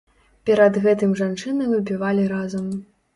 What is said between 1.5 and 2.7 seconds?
выпівалі разам.